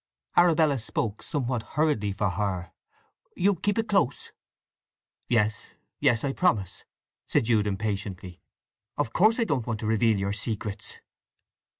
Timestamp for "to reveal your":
9.81-10.33